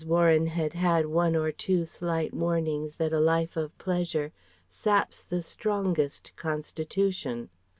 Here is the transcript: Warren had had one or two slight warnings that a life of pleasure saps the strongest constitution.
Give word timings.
Warren 0.03 0.47
had 0.47 0.73
had 0.73 1.05
one 1.05 1.35
or 1.35 1.51
two 1.51 1.85
slight 1.85 2.33
warnings 2.33 2.95
that 2.95 3.13
a 3.13 3.19
life 3.19 3.55
of 3.55 3.77
pleasure 3.77 4.33
saps 4.67 5.21
the 5.21 5.43
strongest 5.43 6.31
constitution. 6.35 7.51